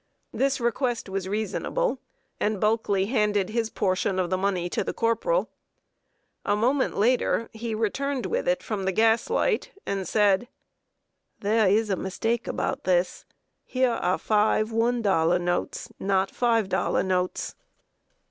This 0.33 0.59
request 0.59 1.09
was 1.09 1.29
reasonable, 1.29 1.99
and 2.39 2.59
Bulkley 2.59 3.05
handed 3.05 3.49
his 3.51 3.69
portion 3.69 4.17
of 4.17 4.31
the 4.31 4.35
money 4.37 4.67
to 4.67 4.83
the 4.83 4.95
corporal. 4.95 5.51
A 6.43 6.55
moment 6.55 6.97
later 6.97 7.49
he 7.53 7.75
returned 7.75 8.25
with 8.25 8.47
it 8.47 8.63
from 8.63 8.85
the 8.85 8.91
gas 8.91 9.29
light, 9.29 9.69
and 9.85 10.07
said: 10.07 10.47
"There 11.41 11.67
is 11.69 11.91
a 11.91 11.95
mistake 11.95 12.47
about 12.47 12.83
this. 12.83 13.25
Here 13.63 13.91
are 13.91 14.17
five 14.17 14.71
one 14.71 15.03
dollar 15.03 15.37
notes, 15.37 15.91
not 15.99 16.31
five 16.31 16.67
dollar 16.67 17.03
notes." 17.03 17.53